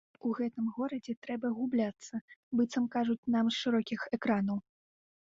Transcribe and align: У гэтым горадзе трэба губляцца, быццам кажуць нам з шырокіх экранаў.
У 0.27 0.29
гэтым 0.37 0.69
горадзе 0.77 1.13
трэба 1.25 1.51
губляцца, 1.57 2.19
быццам 2.59 2.87
кажуць 2.95 3.29
нам 3.35 3.45
з 3.51 3.57
шырокіх 3.59 4.07
экранаў. 4.19 4.57